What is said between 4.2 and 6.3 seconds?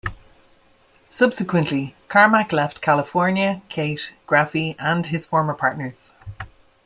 Graphie, and his former partners.